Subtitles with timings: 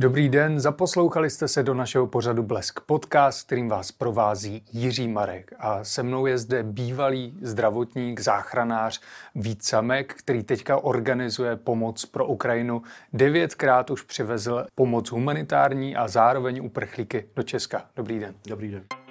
[0.00, 5.52] Dobrý den, zaposlouchali jste se do našeho pořadu Blesk podcast, kterým vás provází Jiří Marek.
[5.58, 9.00] A se mnou je zde bývalý zdravotník, záchranář
[9.34, 12.82] Vít Samek, který teďka organizuje pomoc pro Ukrajinu.
[13.12, 17.86] Devětkrát už přivezl pomoc humanitární a zároveň uprchlíky do Česka.
[17.96, 18.34] Dobrý den.
[18.48, 19.09] Dobrý den.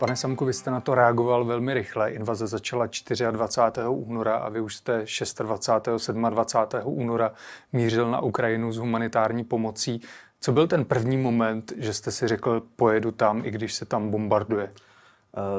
[0.00, 2.10] Pane Samku, vy jste na to reagoval velmi rychle.
[2.10, 2.88] Invaze začala
[3.30, 3.88] 24.
[3.88, 5.04] února a vy už jste
[5.38, 6.10] 26.
[6.10, 6.80] 27.
[6.84, 7.32] února
[7.72, 10.00] mířil na Ukrajinu s humanitární pomocí.
[10.40, 14.10] Co byl ten první moment, že jste si řekl, pojedu tam, i když se tam
[14.10, 14.72] bombarduje?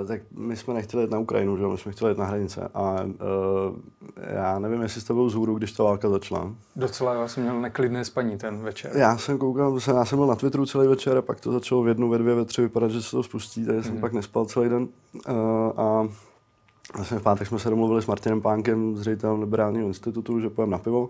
[0.02, 1.68] Uh, tak my jsme nechtěli jít na Ukrajinu, že?
[1.68, 2.70] my jsme chtěli jít na hranice.
[2.74, 3.10] A uh,
[4.34, 6.56] já nevím, jestli jste byl vzhůru, když ta válka začala.
[6.76, 8.92] Docela, já jsem měl neklidné spaní ten večer.
[8.96, 11.88] Já jsem koukal, já jsem byl na Twitteru celý večer a pak to začalo v
[11.88, 13.84] jednu, ve dvě, ve tři vypadat, že se to spustí, takže mm.
[13.84, 14.02] jsem mhm.
[14.02, 14.82] pak nespal celý den.
[14.82, 15.34] Uh,
[15.78, 16.08] a
[16.96, 20.72] vlastně v pátek jsme se domluvili s Martinem Pánkem, z ředitelem Liberálního institutu, že půjdeme
[20.72, 21.10] na pivo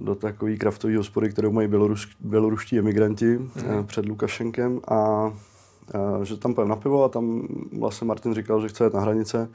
[0.00, 3.50] do takové kraftové hospody, kterou mají běloruš, běloruští emigranti mm.
[3.86, 5.32] před Lukašenkem a
[6.22, 9.50] že tam půjdeme na pivo a tam vlastně Martin říkal, že chce jít na hranice,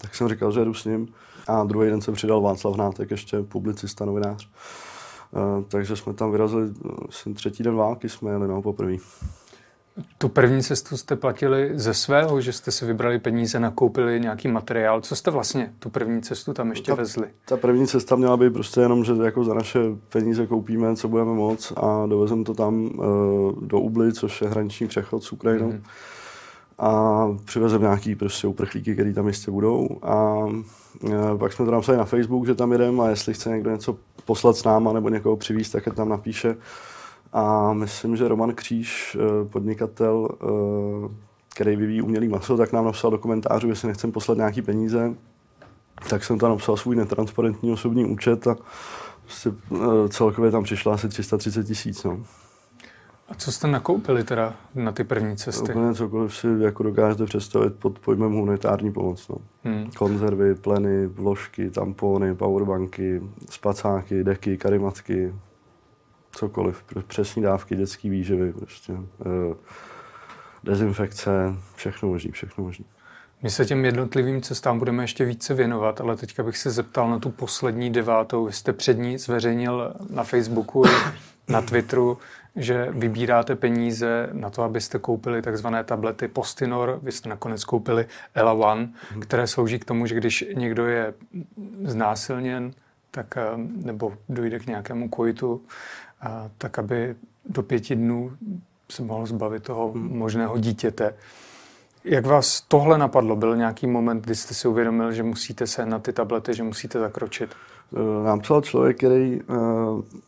[0.00, 1.08] tak jsem říkal, že jedu s ním.
[1.48, 4.48] A druhý den jsem přidal Václav Nátek, ještě publicista, novinář.
[5.68, 6.68] takže jsme tam vyrazili,
[7.10, 8.96] jsem třetí den války jsme jeli no, poprvé.
[10.18, 15.00] Tu první cestu jste platili ze svého, že jste si vybrali peníze, nakoupili nějaký materiál.
[15.00, 17.26] Co jste vlastně tu první cestu tam ještě ta, vezli?
[17.44, 21.32] Ta první cesta měla být prostě jenom, že jako za naše peníze koupíme, co budeme
[21.32, 25.70] moc a dovezeme to tam uh, do Ubly, což je hraniční přechod s Ukrajinou.
[25.70, 25.82] Mm-hmm.
[26.78, 29.88] A přivezeme nějaký prostě uprchlíky, který tam jistě budou.
[30.02, 33.70] A uh, pak jsme to napsali na Facebook, že tam jedeme a jestli chce někdo
[33.70, 36.56] něco poslat s náma nebo někoho přivízt, tak je tam napíše
[37.32, 41.14] a myslím, že Roman Kříž, eh, podnikatel, eh,
[41.54, 45.14] který vyvíjí umělý maso, tak nám napsal do komentářů, jestli nechcem poslat nějaký peníze.
[46.10, 48.56] Tak jsem tam napsal svůj netransparentní osobní účet a
[49.22, 49.52] prostě
[50.08, 52.04] celkově tam přišlo asi 330 tisíc.
[52.04, 52.20] No.
[53.28, 55.72] A co jste nakoupili teda na ty první cesty?
[55.72, 59.28] Úplně cokoliv si jako dokážete představit pod pojmem humanitární pomoc.
[59.28, 59.36] No.
[59.64, 59.90] Hmm.
[59.96, 65.34] Konzervy, pleny, vložky, tampony, powerbanky, spacáky, deky, karimatky,
[66.38, 69.54] cokoliv, přesní dávky, dětské výživy, prostě, eh,
[70.64, 71.30] dezinfekce,
[71.74, 72.84] všechno možný, všechno možný.
[73.42, 77.18] My se těm jednotlivým cestám budeme ještě více věnovat, ale teďka bych se zeptal na
[77.18, 78.44] tu poslední devátou.
[78.44, 80.84] Vy jste před ní zveřejnil na Facebooku,
[81.48, 82.18] na Twitteru,
[82.56, 86.98] že vybíráte peníze na to, abyste koupili takzvané tablety Postinor.
[87.02, 89.22] Vy jste nakonec koupili Ella One, hmm.
[89.22, 91.14] které slouží k tomu, že když někdo je
[91.84, 92.72] znásilněn,
[93.10, 93.42] tak, eh,
[93.84, 95.62] nebo dojde k nějakému kojitu,
[96.20, 97.14] a tak aby
[97.44, 98.32] do pěti dnů
[98.90, 100.18] se mohl zbavit toho hmm.
[100.18, 101.14] možného dítěte.
[102.04, 103.36] Jak vás tohle napadlo?
[103.36, 106.98] Byl nějaký moment, kdy jste si uvědomil, že musíte se na ty tablety, že musíte
[106.98, 107.50] zakročit?
[107.96, 109.56] Eh, nám psal člověk, který uh,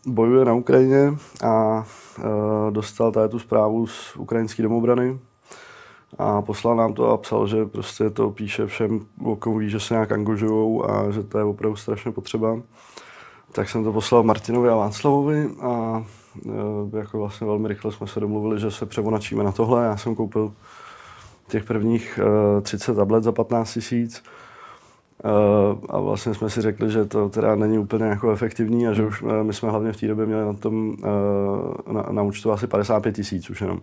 [0.06, 1.14] bojuje na Ukrajině
[1.44, 1.84] a
[2.18, 2.24] uh,
[2.70, 5.18] dostal tady tu zprávu z ukrajinské domobrany
[6.18, 9.94] a poslal nám to a psal, že prostě to píše všem, o ví, že se
[9.94, 12.58] nějak angažují a že to je opravdu strašně potřeba.
[13.52, 16.04] Tak jsem to poslal Martinovi a Václavovi a
[16.94, 19.84] e, jako vlastně velmi rychle jsme se domluvili, že se převonačíme na tohle.
[19.84, 20.52] Já jsem koupil
[21.48, 22.20] těch prvních
[22.62, 24.22] 30 e, tablet za 15 tisíc
[25.24, 25.30] e,
[25.88, 29.24] a vlastně jsme si řekli, že to teda není úplně jako efektivní a že už
[29.42, 30.96] my jsme hlavně v té době měli na tom
[31.92, 33.80] na, na účtu asi 55 tisíc už jenom.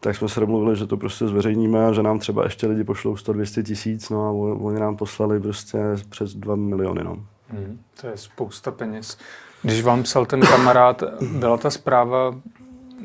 [0.00, 3.14] Tak jsme se domluvili, že to prostě zveřejníme a že nám třeba ještě lidi pošlou
[3.14, 4.30] 100-200 tisíc, no a
[4.64, 5.78] oni nám poslali prostě
[6.08, 7.04] přes 2 miliony.
[7.04, 7.16] No.
[7.48, 9.18] Hmm, to je spousta peněz.
[9.62, 11.02] Když vám psal ten kamarád,
[11.38, 12.34] byla ta zpráva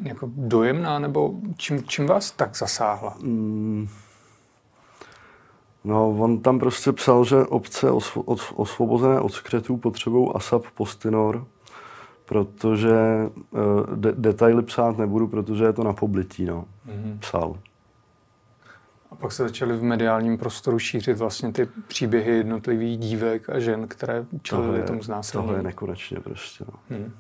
[0.04, 3.18] jako dojemná, nebo čím, čím vás tak zasáhla?
[3.22, 3.88] Hmm.
[5.84, 11.46] No, on tam prostě psal, že obce osvo, os, osvobozené od skřetů potřebují ASAP Postinor,
[12.26, 12.90] protože
[13.52, 16.66] uh, de, detaily psát nebudu, protože je to na poblití, no.
[16.88, 17.20] Mm-hmm.
[17.20, 17.56] Psal.
[19.20, 24.26] Pak se začaly v mediálním prostoru šířit vlastně ty příběhy jednotlivých dívek a žen, které
[24.42, 25.48] čelily tomu znásilnění.
[25.48, 26.66] Tohle je nekonečně prostě.
[26.68, 26.80] No.
[26.90, 27.12] Hmm.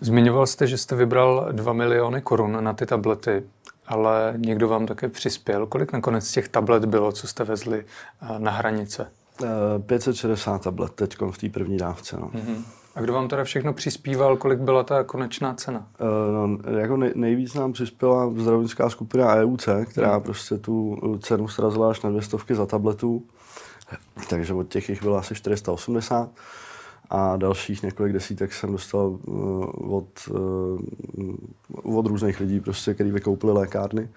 [0.00, 3.42] Zmiňoval jste, že jste vybral 2 miliony korun na ty tablety,
[3.86, 5.66] ale někdo vám také přispěl.
[5.66, 7.84] Kolik nakonec těch tablet bylo, co jste vezli
[8.22, 9.12] eh, na hranice?
[9.86, 12.16] 560 eh, tablet teď v té první dávce.
[12.20, 12.30] No.
[12.34, 12.64] hmm
[12.96, 15.86] a kdo vám teda všechno přispíval, kolik byla ta konečná cena?
[16.00, 20.22] Uh, no, jako nej, nejvíc nám přispěla zdravotnická skupina EUC, která hmm.
[20.22, 23.22] prostě tu cenu srazila až na dvě stovky za tabletu.
[24.30, 26.30] Takže od těch jich bylo asi 480
[27.10, 30.28] a dalších několik desítek jsem dostal uh, od,
[31.82, 34.08] od různých lidí, prostě, kteří vykoupili lékárny.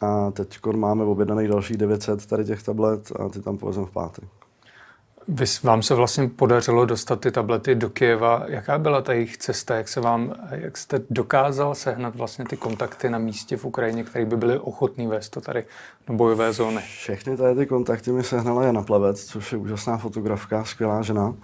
[0.00, 4.41] A teď máme objednaných dalších 900 tady těch tablet a ty tam povezeme v pátek.
[5.62, 8.42] Vám se vlastně podařilo dostat ty tablety do Kieva.
[8.46, 9.76] Jaká byla ta jejich cesta?
[9.76, 14.24] Jak, se vám, jak jste dokázal sehnat vlastně ty kontakty na místě v Ukrajině, které
[14.24, 15.64] by byly ochotný vést to tady
[16.06, 16.80] do bojové zóny?
[16.80, 21.34] Všechny tady ty kontakty mi sehnala Jana Plavec, což je úžasná fotografka, skvělá žena.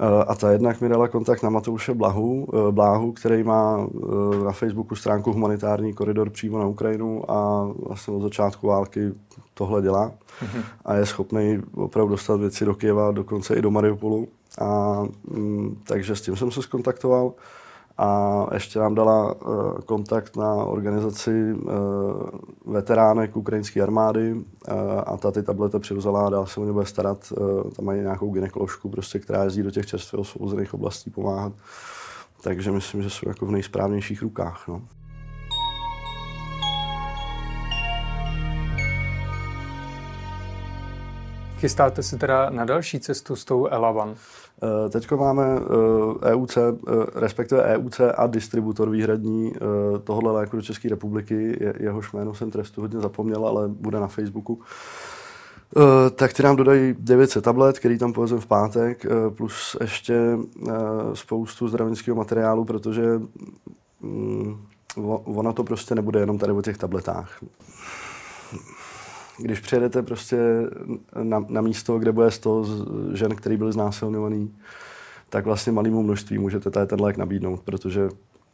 [0.00, 4.44] Eh, a ta jednak mi dala kontakt na Matouše Blahu, eh, Bláhu, který má eh,
[4.44, 9.12] na Facebooku stránku Humanitární koridor přímo na Ukrajinu a vlastně od začátku války
[9.54, 10.12] tohle dělá.
[10.42, 10.62] Mm-hmm.
[10.84, 14.28] A je schopný opravdu dostat věci do Kieva, dokonce i do Mariupolu.
[14.60, 17.32] A, mm, takže s tím jsem se skontaktoval
[18.02, 21.72] a ještě nám dala uh, kontakt na organizaci uh,
[22.66, 24.42] veteránek ukrajinské armády uh,
[25.06, 27.32] a ta ty tablety přivzala a dál se o ně bude starat.
[27.76, 31.52] Tam mají nějakou gynekoložku, prostě, která jezdí do těch čerstvě osvobozených oblastí pomáhat.
[32.42, 34.68] Takže myslím, že jsou jako v nejsprávnějších rukách.
[34.68, 34.82] No.
[41.56, 44.14] Chystáte se teda na další cestu s tou Elavan?
[44.62, 45.44] Eh, Teď máme
[46.22, 49.52] EUC, eh, e eh, respektive EUC a distributor výhradní
[50.04, 51.58] tohohle léku do České republiky.
[51.80, 54.60] Jehož jméno jsem trestu hodně zapomněl, ale bude na Facebooku.
[56.14, 60.38] Tak ty nám dodají 900 tablet, který tam povezem v pátek, plus ještě
[61.14, 63.20] spoustu zdravotnického materiálu, protože
[64.00, 64.56] mm,
[65.24, 67.38] ono to prostě nebude jenom tady o těch tabletách
[69.42, 70.38] když přijedete prostě
[71.22, 72.66] na, na místo, kde bude 100
[73.12, 74.54] žen, který byly znásilňovaný,
[75.28, 78.08] tak vlastně malému množství můžete tady ten lék nabídnout, protože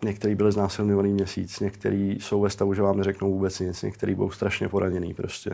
[0.04, 4.30] některý byli znásilňovaný měsíc, některý jsou ve stavu, že vám neřeknou vůbec nic, některý budou
[4.30, 5.50] strašně poraněný prostě.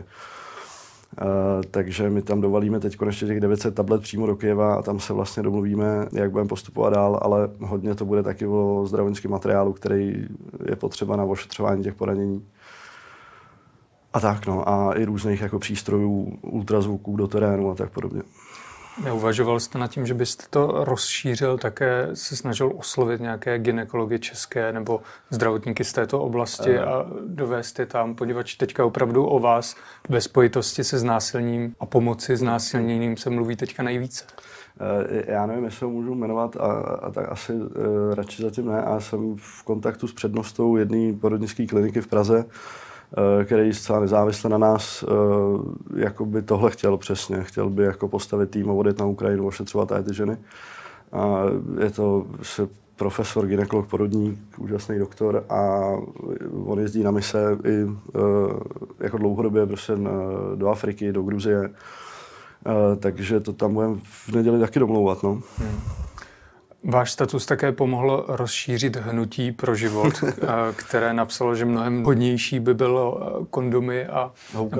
[1.21, 4.99] Uh, takže my tam dovalíme teď ještě těch 900 tablet přímo do Kyjeva a tam
[4.99, 9.73] se vlastně domluvíme, jak budeme postupovat dál, ale hodně to bude taky o zdravotnickém materiálu,
[9.73, 10.27] který
[10.69, 12.45] je potřeba na ošetřování těch poranění.
[14.13, 18.21] A tak no, a i různých jako přístrojů, ultrazvuků do terénu a tak podobně.
[19.03, 24.73] Neuvažoval jste nad tím, že byste to rozšířil, také se snažil oslovit nějaké gynekology české
[24.73, 26.83] nebo zdravotníky z této oblasti uh.
[26.83, 29.75] a dovést je tam, poněvadž teďka opravdu o vás
[30.09, 34.25] ve spojitosti se znásilním a pomoci znásilněným se mluví teďka nejvíce.
[34.79, 36.71] Eh, já nevím, jestli ho můžu jmenovat, a,
[37.01, 37.69] a tak asi uh,
[38.13, 38.81] radši zatím ne.
[38.81, 42.49] A jsem v kontaktu s přednostou jedné porodnické kliniky v Praze, Eh,
[43.43, 47.43] který zcela nezávisle na nás eh, jako by tohle chtěl přesně.
[47.43, 50.37] Chtěl by jako postavit tým a odjet na Ukrajinu, ošetřovat ty ženy.
[51.11, 51.43] A
[51.83, 55.91] je to se profesor, ginekolog, porodník, úžasný doktor a
[56.65, 58.19] on jezdí na mise i eh,
[58.99, 59.93] jako dlouhodobě prostě
[60.55, 61.69] do Afriky, do Gruzie.
[62.99, 65.23] Takže to tam budeme v neděli taky domlouvat.
[65.23, 65.41] No.
[65.57, 66.02] Hmm.
[66.85, 70.13] Váš status také pomohl rozšířit hnutí pro život,
[70.75, 73.19] které napsalo, že mnohem hodnější by bylo
[73.49, 74.31] kondomy a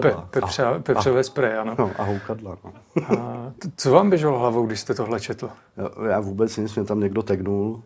[0.01, 1.57] pe, pepře, a, pepřové a, spreje.
[1.57, 1.75] Ano.
[1.79, 2.57] No, a houkadla.
[2.63, 2.73] No.
[3.17, 5.49] A co vám běželo hlavou, když jste tohle četl?
[5.77, 7.83] Já, já vůbec nic, mě tam někdo tegnul,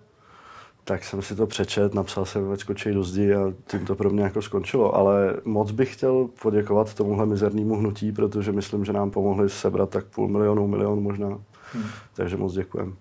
[0.84, 4.10] tak jsem si to přečet, napsal jsem ve skočej do zdi a tím to pro
[4.10, 4.96] mě jako skončilo.
[4.96, 10.06] Ale moc bych chtěl poděkovat tomuhle mizernému hnutí, protože myslím, že nám pomohli sebrat tak
[10.06, 11.28] půl milionu, milion možná.
[11.74, 11.84] Hmm.
[12.14, 12.92] Takže moc děkujeme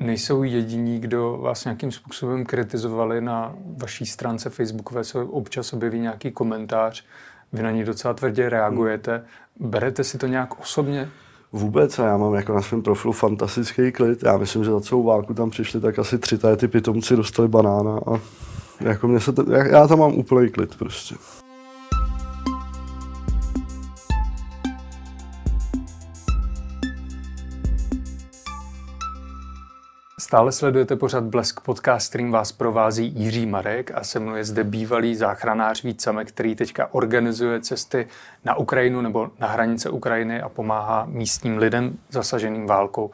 [0.00, 6.30] nejsou jediní, kdo vás nějakým způsobem kritizovali na vaší stránce Facebookové, se občas objeví nějaký
[6.30, 7.04] komentář,
[7.52, 9.24] vy na ní docela tvrdě reagujete.
[9.60, 11.08] Berete si to nějak osobně?
[11.52, 14.22] Vůbec a já mám jako na svém profilu fantastický klid.
[14.22, 18.00] Já myslím, že za celou válku tam přišli tak asi tři ty pitomci, dostali banána
[18.06, 18.20] a
[18.80, 21.14] jako mě se to, já, já tam mám úplný klid prostě.
[30.30, 34.64] Stále sledujete pořad Blesk podcast, kterým vás provází Jiří Marek a se mnou je zde
[34.64, 38.08] bývalý záchranář Vícame, který teďka organizuje cesty
[38.44, 43.10] na Ukrajinu nebo na hranice Ukrajiny a pomáhá místním lidem zasaženým válkou.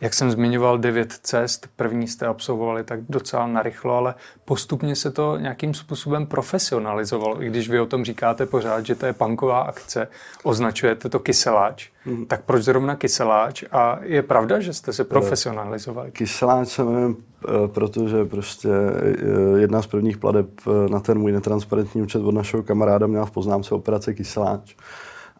[0.00, 5.36] Jak jsem zmiňoval, devět cest, první jste absolvovali tak docela narychlo, ale postupně se to
[5.36, 7.42] nějakým způsobem profesionalizovalo.
[7.42, 10.08] I když vy o tom říkáte pořád, že to je panková akce,
[10.42, 11.88] označujete to kyseláč.
[12.04, 12.26] Mm.
[12.26, 13.64] Tak proč zrovna kyseláč?
[13.72, 16.10] A je pravda, že jste se profesionalizovali?
[16.10, 17.29] Kyseláč se jmenuji, eh,
[17.66, 22.62] protože prostě eh, jedna z prvních pladeb eh, na ten můj netransparentní účet od našeho
[22.62, 24.74] kamaráda měla v poznámce operace kyseláč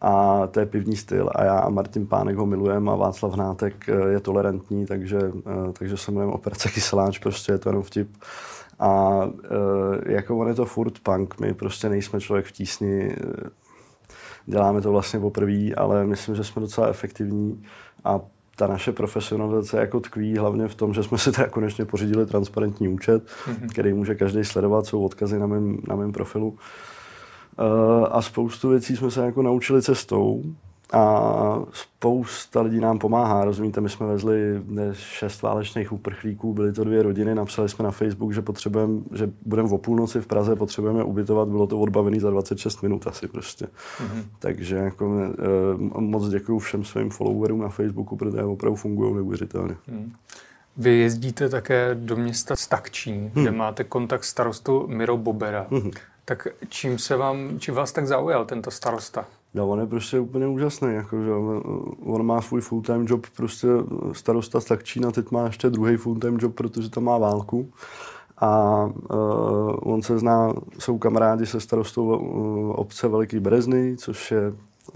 [0.00, 3.88] a to je pivní styl a já a Martin Pánek ho milujeme a Václav Hnátek
[3.88, 8.16] eh, je tolerantní, takže, eh, takže se jmenujeme Operace Kyseláč, prostě je to jenom vtip.
[8.78, 13.16] A eh, jako on je to furt punk, my prostě nejsme člověk v tísni,
[14.46, 17.62] děláme to vlastně poprvé, ale myslím, že jsme docela efektivní
[18.04, 18.20] a
[18.56, 22.88] ta naše profesionalizace jako tkví hlavně v tom, že jsme si teda konečně pořídili transparentní
[22.88, 23.68] účet, mm-hmm.
[23.68, 26.48] který může každý sledovat, jsou odkazy na mém, na mém profilu.
[26.48, 30.42] Uh, a spoustu věcí jsme se jako naučili cestou,
[30.92, 33.44] a spousta lidí nám pomáhá.
[33.44, 38.32] Rozumíte, my jsme vezli šest válečných uprchlíků, byly to dvě rodiny, napsali jsme na Facebook,
[38.32, 42.82] že potřebujeme, že budeme o půlnoci v Praze, potřebujeme ubytovat, bylo to odbavený za 26
[42.82, 43.64] minut asi prostě.
[43.64, 44.24] Mm-hmm.
[44.38, 49.76] Takže jako, eh, moc děkuji všem svým followerům na Facebooku, protože opravdu fungují neuvěřitelně.
[49.86, 50.12] Mm.
[50.76, 53.44] Vy jezdíte také do města Stakčín, hmm.
[53.44, 55.66] kde máte kontakt starostu Miro Bobera.
[55.70, 55.90] Hmm.
[56.24, 59.26] Tak čím se vám, čím vás tak zaujal tento starosta?
[59.54, 61.30] No, on je prostě úplně úžasný, jako, že
[62.04, 63.68] on má svůj full-time job, prostě
[64.12, 67.72] starosta Stakčína, teď má ještě druhý full-time job, protože tam má válku.
[68.38, 74.52] A uh, on se zná, jsou kamarádi se starostou uh, obce Veliký Berezny, což je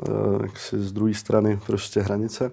[0.08, 2.52] uh, z druhé strany prostě hranice.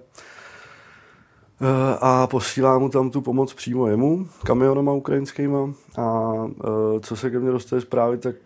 [2.00, 5.72] A posílá mu tam tu pomoc přímo jemu, kamionama ukrajinskýma.
[5.98, 6.32] A
[7.00, 8.36] co se ke mně dostane zprávy, tak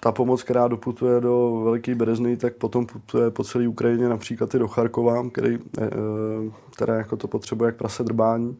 [0.00, 4.58] ta pomoc, která doputuje do Veliké Berezny, tak potom putuje po celé Ukrajině, například i
[4.58, 5.58] do Charkova, který,
[6.76, 8.56] která jako to potřebuje jak prase drbání.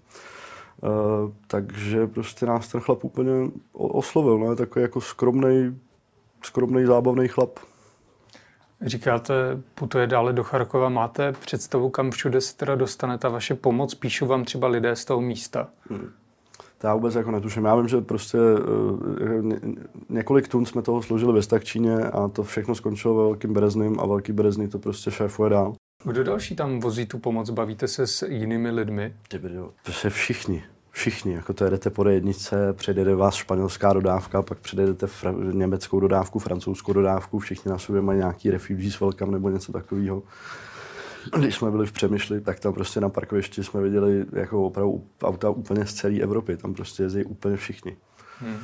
[1.47, 3.33] takže prostě nás ten chlap úplně
[3.73, 4.57] oslovil, ne?
[4.57, 5.81] takový jako skromný,
[6.43, 7.59] skromný zábavný chlap.
[8.87, 9.35] Říkáte,
[9.75, 10.89] putuje dále do Charkova.
[10.89, 13.95] Máte představu, kam všude se teda dostane ta vaše pomoc?
[13.95, 15.69] Píšou vám třeba lidé z toho místa?
[15.91, 16.11] Hmm.
[16.79, 17.65] To já vůbec jako netuším.
[17.65, 19.53] Já vím, že prostě uh,
[20.09, 24.07] několik tun jsme toho složili ve Stakčíně a to všechno skončilo ve Velkým Berezným a
[24.07, 25.75] Velký Berezný to prostě šéfuje dál.
[26.05, 27.51] Kdo další tam vozí tu pomoc?
[27.51, 29.15] Bavíte se s jinými lidmi?
[29.83, 30.65] To se všichni
[30.99, 36.39] všichni, jako to jedete po jednice, předjede vás španělská dodávka, pak předjedete fr- německou dodávku,
[36.39, 40.23] francouzskou dodávku, všichni na sobě mají nějaký refugees welcome nebo něco takového.
[41.37, 45.51] Když jsme byli v Přemýšli, tak tam prostě na parkovišti jsme viděli jako opravdu auta
[45.51, 47.97] úplně z celé Evropy, tam prostě jezdí úplně všichni.
[48.41, 48.59] Hmm.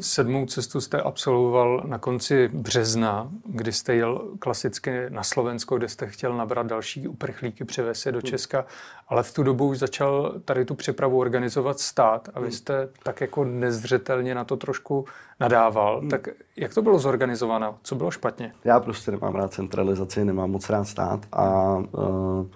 [0.00, 6.06] Sedmou cestu jste absolvoval na konci března, kdy jste jel klasicky na Slovensko, kde jste
[6.06, 8.30] chtěl nabrat další uprchlíky, převést je do hmm.
[8.30, 8.64] Česka,
[9.08, 12.52] ale v tu dobu už začal tady tu přepravu organizovat stát a vy hmm.
[12.52, 15.04] jste tak jako nezřetelně na to trošku
[15.40, 16.00] nadával.
[16.00, 16.10] Hmm.
[16.10, 17.78] Tak jak to bylo zorganizováno?
[17.82, 18.52] Co bylo špatně?
[18.64, 22.46] Já prostě nemám rád centralizaci, nemám moc rád stát a uh,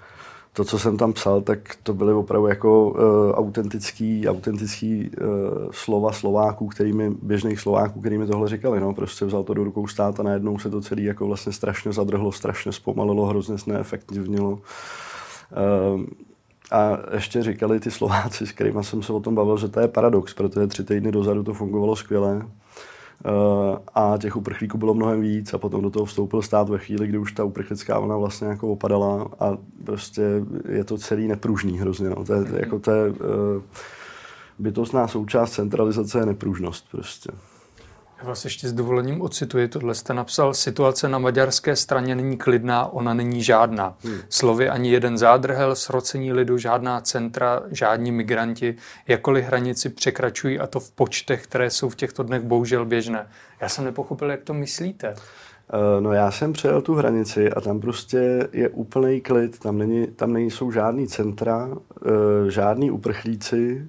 [0.53, 2.99] to, co jsem tam psal, tak to byly opravdu jako uh,
[3.33, 5.27] autentický, autentický uh,
[5.71, 8.81] slova Slováků, kterými, běžných Slováků, kterými tohle říkali.
[8.81, 8.95] No.
[8.95, 12.33] Prostě vzal to do rukou stát a najednou se to celé jako vlastně strašně zadrhlo,
[12.33, 14.51] strašně zpomalilo, hrozně neefektivnilo.
[14.51, 14.59] Uh,
[16.73, 19.89] a ještě říkali ty Slováci, s kterými jsem se o tom bavil, že to je
[19.89, 22.43] paradox, protože tři týdny dozadu to fungovalo skvěle
[23.95, 27.19] a těch uprchlíků bylo mnohem víc a potom do toho vstoupil stát ve chvíli, kdy
[27.19, 30.23] už ta uprchlická vlna vlastně jako opadala a prostě
[30.69, 32.11] je to celý nepružný hrozně.
[32.11, 32.25] No.
[32.25, 33.17] To je, jako to je, uh,
[34.59, 37.31] bytostná součást centralizace je nepružnost prostě.
[38.21, 42.87] Já vás ještě s dovolením ocituji, tohle jste napsal, situace na maďarské straně není klidná,
[42.87, 43.97] ona není žádná.
[44.05, 44.19] Hmm.
[44.29, 48.77] Slovy ani jeden zádrhel, srocení lidu, žádná centra, žádní migranti,
[49.09, 53.27] jakkoliv hranici překračují a to v počtech, které jsou v těchto dnech bohužel běžné.
[53.61, 55.09] Já jsem nepochopil, jak to myslíte.
[55.09, 60.07] Eh, no já jsem přejel tu hranici a tam prostě je úplný klid, tam, není,
[60.07, 61.69] tam nejsou žádný centra,
[62.07, 63.89] eh, žádní uprchlíci,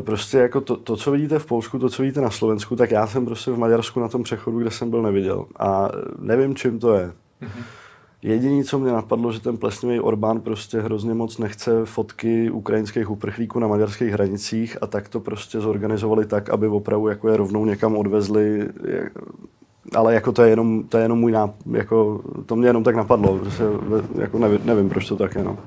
[0.00, 3.06] prostě jako to, to, co vidíte v Polsku, to, co vidíte na Slovensku, tak já
[3.06, 5.46] jsem prostě v Maďarsku na tom přechodu, kde jsem byl, neviděl.
[5.58, 5.88] A
[6.18, 7.12] nevím, čím to je.
[7.42, 7.64] Mm-hmm.
[8.22, 13.58] Jediné, co mě napadlo, že ten plesnivý Orbán prostě hrozně moc nechce fotky ukrajinských uprchlíků
[13.58, 17.96] na maďarských hranicích a tak to prostě zorganizovali tak, aby opravdu jako je rovnou někam
[17.96, 18.68] odvezli.
[19.94, 22.96] Ale jako to je jenom, to je jenom můj náp, jako to mě jenom tak
[22.96, 23.64] napadlo, prostě,
[24.18, 25.44] jako nevím, nevím, proč to tak je.
[25.44, 25.58] No.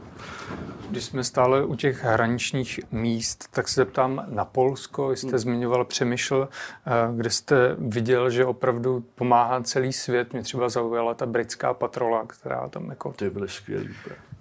[0.90, 5.12] Když jsme stále u těch hraničních míst, tak se zeptám na Polsko.
[5.12, 5.38] Jste hmm.
[5.38, 6.50] zmiňoval Přemýšl,
[6.88, 10.34] eh, kde jste viděl, že opravdu pomáhá celý svět.
[10.34, 13.14] Mě třeba zaujala ta britská patrola, která tam jako...
[13.14, 13.90] Ty byly skvělý.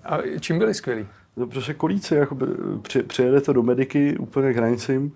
[0.04, 1.06] A čím byli skvělí?
[1.36, 2.36] No prostě kolíci, jako
[2.82, 5.12] při, přijedete do mediky úplně k hranicím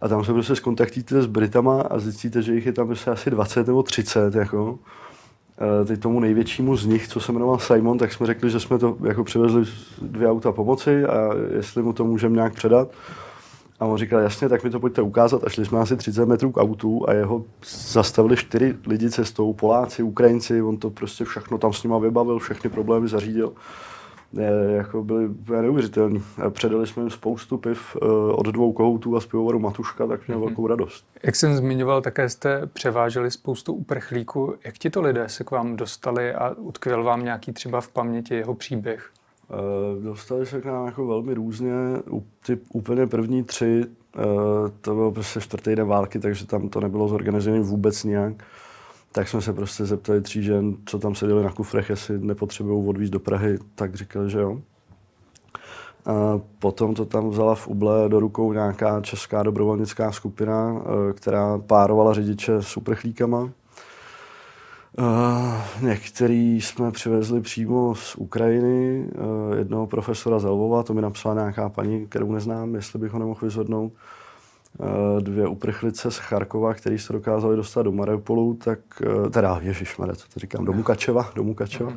[0.00, 3.30] a tam se prostě skontaktíte s Britama a zjistíte, že jich je tam prostě asi
[3.30, 4.78] 20 nebo 30, jako.
[5.60, 8.78] Eh, teď tomu největšímu z nich, co se jmenoval Simon, tak jsme řekli, že jsme
[8.78, 9.64] to jako přivezli
[10.02, 12.88] dvě auta pomoci a jestli mu to můžeme nějak předat.
[13.80, 15.44] A on říkal, jasně, tak mi to pojďte ukázat.
[15.44, 17.44] A šli jsme asi 30 metrů k autu a jeho
[17.88, 22.70] zastavili čtyři lidi cestou, Poláci, Ukrajinci, on to prostě všechno tam s nima vybavil, všechny
[22.70, 23.52] problémy zařídil
[24.76, 26.22] jako byli neuvěřitelní.
[26.50, 30.38] Předali jsme jim spoustu piv eh, od dvou kohoutů a z pivovaru Matuška, tak měl
[30.38, 30.44] mm-hmm.
[30.44, 31.04] velkou radost.
[31.22, 34.54] Jak jsem zmiňoval, také jste převáželi spoustu uprchlíků.
[34.64, 38.34] Jak ti to lidé se k vám dostali a utkvěl vám nějaký třeba v paměti
[38.34, 39.10] jeho příběh?
[39.96, 41.72] Uh, dostali se k nám jako velmi různě.
[42.46, 43.84] Ty úplně první tři,
[44.80, 48.34] to bylo prostě čtvrtý den války, takže tam to nebylo zorganizované vůbec nějak.
[49.12, 53.12] Tak jsme se prostě zeptali tří žen, co tam seděli na kufrech, jestli nepotřebují odvízt
[53.12, 54.60] do Prahy, tak říkali, že jo.
[56.06, 61.58] A potom to tam vzala v Uble do rukou nějaká česká dobrovolnická skupina, eh, která
[61.58, 63.50] párovala řidiče s uprchlíkama.
[64.98, 71.68] Uh, některý jsme přivezli přímo z Ukrajiny, uh, jednoho profesora Zelvova, to mi napsala nějaká
[71.68, 73.92] paní, kterou neznám, jestli bych ho nemohl vyzvednout.
[74.78, 80.14] Uh, dvě uprchlice z Charkova, který se dokázali dostat do Mariupolu, tak, uh, teda ježišmarja,
[80.14, 81.90] co to říkám, do Mukačeva, do Mukačeva.
[81.90, 81.96] Uh,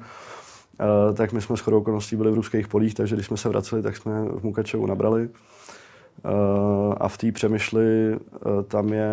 [1.15, 3.81] tak my jsme s chodou okolností byli v ruských polích, takže když jsme se vraceli,
[3.81, 5.29] tak jsme v Mukačevu nabrali.
[6.97, 8.17] A v té přemýšli
[8.67, 9.09] tam je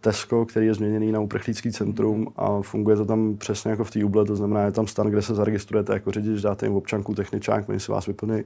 [0.00, 4.04] Tesco, který je změněný na uprchlícký centrum a funguje to tam přesně jako v té
[4.04, 7.68] Uble, to znamená, je tam stan, kde se zaregistrujete jako řidič, dáte jim občanku, techničák,
[7.68, 8.44] oni si vás vyplní.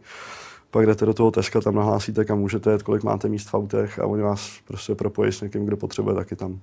[0.70, 3.98] Pak jdete do toho Teska, tam nahlásíte, kam můžete jet, kolik máte míst v autech
[3.98, 6.60] a oni vás prostě propojí s někým, kdo potřebuje taky tam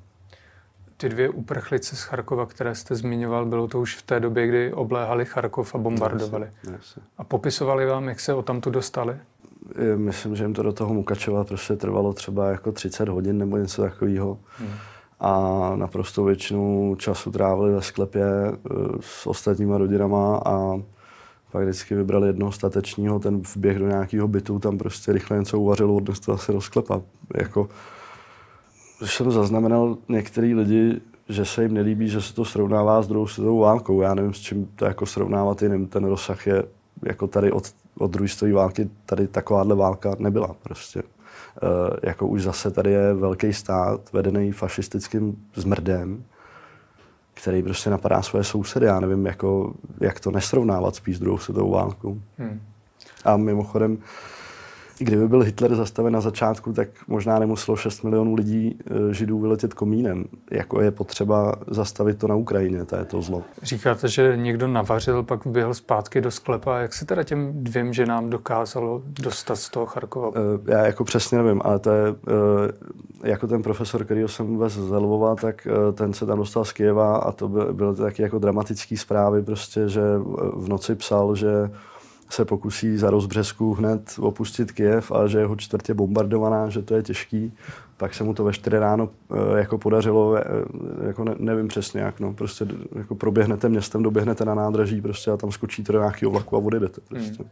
[0.98, 4.74] ty dvě uprchlice z Charkova, které jste zmiňoval, bylo to už v té době, kdy
[4.74, 6.46] obléhali Charkov a bombardovali.
[6.46, 7.02] Jasně, jasně.
[7.18, 9.18] A popisovali vám, jak se o tamtu dostali?
[9.96, 13.82] Myslím, že jim to do toho Mukačeva prostě trvalo třeba jako 30 hodin nebo něco
[13.82, 14.38] takového.
[14.58, 14.74] Hmm.
[15.20, 18.54] A naprosto většinu času trávili ve sklepě eh,
[19.00, 20.82] s ostatníma rodinama a
[21.52, 25.92] pak vždycky vybrali jednoho statečního, ten vběh do nějakého bytu, tam prostě rychle něco uvařil,
[25.92, 27.02] odnes to zase do sklepa.
[27.38, 27.70] Jako,
[29.00, 33.28] když jsem zaznamenal některý lidi, že se jim nelíbí, že se to srovnává s druhou
[33.28, 34.02] světovou válkou.
[34.02, 35.88] Já nevím, s čím to jako srovnávat jiným.
[35.88, 36.64] Ten rozsah je
[37.04, 41.00] jako tady od, od druhé světové války, tady takováhle válka nebyla prostě.
[41.00, 41.04] E,
[42.08, 46.24] jako už zase tady je velký stát, vedený fašistickým zmrdem,
[47.36, 48.86] který prostě napadá své sousedy.
[48.86, 52.22] Já nevím, jako, jak to nesrovnávat spíš s druhou světovou válkou.
[52.38, 52.62] Hmm.
[53.26, 53.98] A mimochodem,
[54.98, 59.74] Kdyby byl Hitler zastaven na začátku, tak možná nemuselo 6 milionů lidí eh, židů vyletět
[59.74, 60.26] komínem.
[60.52, 63.44] Jako je potřeba zastavit to na Ukrajině, to je to zlo.
[63.64, 66.78] Říkáte, že někdo navařil, pak běhl zpátky do sklepa.
[66.78, 70.32] Jak se teda těm dvěm ženám dokázalo dostat z toho Charkova?
[70.36, 74.74] Eh, já jako přesně nevím, ale to je eh, jako ten profesor, který jsem vez
[74.74, 78.98] z Lvova, tak ten se tam dostal z Kieva a to byly taky jako dramatické
[78.98, 80.02] zprávy, prostě, že
[80.54, 81.70] v noci psal, že
[82.36, 87.04] se pokusí za rozbřesku hned opustit Kiev a že jeho čtvrtě bombardovaná, že to je
[87.04, 87.54] těžký.
[87.98, 89.10] Pak se mu to ve 4 ráno
[89.56, 90.44] e, jako podařilo, e,
[91.08, 95.38] jako ne, nevím přesně jak, no, prostě jako proběhnete městem, doběhnete na nádraží prostě a
[95.38, 97.44] tam skočíte do nějakého vlaku a odjedete prostě.
[97.44, 97.50] Hmm.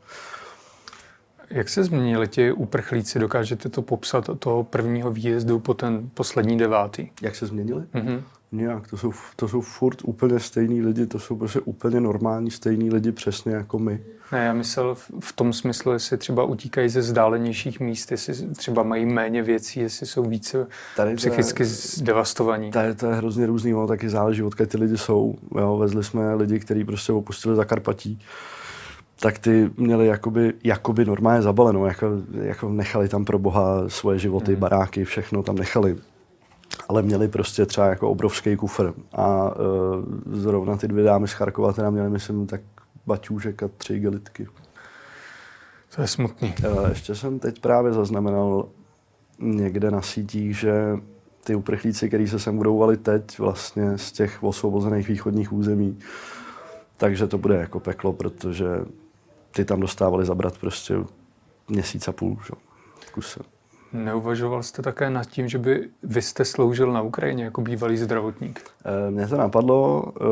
[1.50, 3.20] Jak se změnili ti uprchlíci?
[3.20, 7.08] Dokážete to popsat od toho prvního výjezdu po ten poslední devátý?
[7.22, 7.82] Jak se změnili?
[7.82, 8.22] Mm-hmm.
[8.54, 12.90] Nějak, to jsou, to jsou furt úplně stejní lidi, to jsou prostě úplně normální stejní
[12.90, 14.00] lidi, přesně jako my.
[14.32, 19.06] Ne, já myslel v tom smyslu, jestli třeba utíkají ze vzdálenějších míst, jestli třeba mají
[19.06, 22.72] méně věcí, jestli jsou více tady psychicky je, zdevastovaní.
[22.72, 25.36] Tady to je hrozně různý, ono taky záleží, odkud ty lidi jsou.
[25.60, 28.20] Jo, vezli jsme lidi, kteří prostě opustili Zakarpatí,
[29.20, 32.08] tak ty měli jakoby, jakoby normálně zabaleno, jako,
[32.42, 34.60] jako nechali tam pro boha svoje životy, mm.
[34.60, 35.98] baráky, všechno tam nechali
[36.90, 38.94] ale měli prostě třeba jako obrovský kufr.
[39.14, 39.56] A uh,
[40.32, 42.62] zrovna ty dvě dámy z Charkova teda měly, myslím, tak
[43.06, 44.48] baťůžek a tři gelitky.
[45.96, 46.54] To je smutný.
[46.70, 48.70] Uh, ještě jsem teď právě zaznamenal
[49.40, 50.98] někde na sítích, že
[51.44, 56.00] ty uprchlíci, kteří se sem budou valit teď vlastně z těch osvobozených východních území,
[56.98, 58.68] takže to bude jako peklo, protože
[59.52, 60.96] ty tam dostávali zabrat prostě
[61.70, 62.54] měsíc a půl, že?
[63.14, 63.40] kuse.
[63.94, 68.62] Neuvažoval jste také nad tím, že by vy jste sloužil na Ukrajině jako bývalý zdravotník?
[68.86, 70.04] E, mně to napadlo.
[70.22, 70.24] E,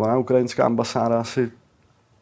[0.00, 1.50] ona ukrajinská ambasáda si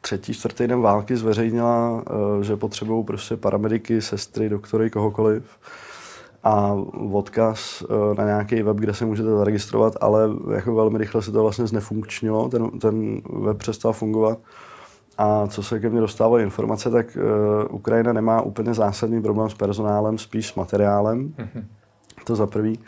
[0.00, 2.04] třetí, čtvrtý den války zveřejnila,
[2.40, 5.44] e, že potřebují prostě paramediky, sestry, doktory, kohokoliv
[6.44, 6.72] a
[7.12, 7.82] odkaz
[8.18, 12.48] na nějaký web, kde se můžete zaregistrovat, ale jako velmi rychle se to vlastně znefunkčnilo,
[12.48, 14.38] ten, ten web přestal fungovat.
[15.22, 19.54] A co se ke mně dostávají informace, tak uh, Ukrajina nemá úplně zásadní problém s
[19.54, 21.28] personálem, spíš s materiálem.
[21.28, 21.64] Mm-hmm.
[22.24, 22.78] To za prvý.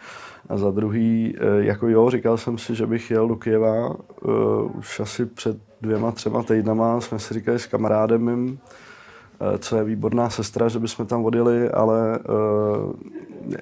[0.49, 3.91] A za druhý, uh, jako jo, říkal jsem si, že bych jel do Kieva.
[3.91, 9.77] Uh, už asi před dvěma, třema týdnama jsme si říkali s kamarádem mým, uh, co
[9.77, 12.93] je výborná sestra, že bychom tam odjeli, ale uh,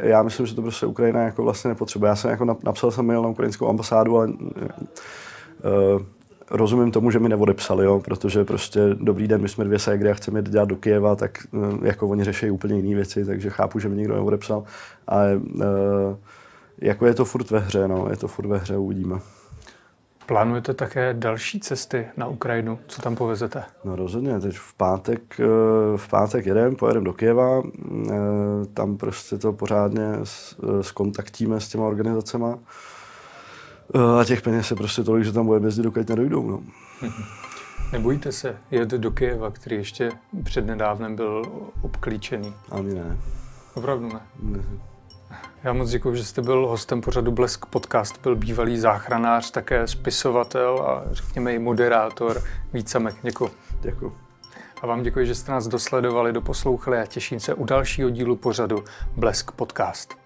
[0.00, 2.08] já myslím, že to prostě Ukrajina jako vlastně nepotřebuje.
[2.08, 6.02] Já jsem jako napsal jsem mail na ukrajinskou ambasádu, ale uh,
[6.50, 10.14] rozumím tomu, že mi neodepsali, jo, protože prostě dobrý den, my jsme dvě ségry a
[10.14, 13.78] chceme jít dělat do Kieva, tak eh, jako oni řeší úplně jiné věci, takže chápu,
[13.78, 14.64] že mi nikdo neodepsal.
[15.06, 15.62] Ale uh,
[16.80, 19.18] jako je to furt ve hře, no, je to furt ve hře, uvidíme.
[20.26, 22.78] Plánujete také další cesty na Ukrajinu?
[22.86, 23.62] Co tam povezete?
[23.84, 25.44] No rozhodně, teď v pátek, eh,
[25.96, 27.62] v pátek jedem, pojedeme do Kieva,
[28.74, 30.02] tam prostě to pořádně
[30.80, 32.58] skontaktíme s těma organizacema
[34.20, 36.50] A těch peněz je prostě tolik, že tam bude jezdit, dokud nedojdou.
[36.50, 36.60] No.
[37.92, 40.12] Nebojíte se jet do Kyjeva, který ještě
[40.44, 41.42] přednedávnem byl
[41.82, 42.54] obklíčený?
[42.70, 43.16] Ani ne.
[43.74, 44.20] Opravdu ne?
[44.42, 44.64] ne.
[45.64, 48.20] Já moc děkuji, že jste byl hostem pořadu Blesk Podcast.
[48.22, 53.14] Byl bývalý záchranář, také spisovatel a řekněme i moderátor Vít Samek.
[53.22, 53.50] Děkuji.
[53.80, 54.12] Děkuji.
[54.82, 58.84] A vám děkuji, že jste nás dosledovali, doposlouchali a těším se u dalšího dílu pořadu
[59.16, 60.19] Blesk Podcast.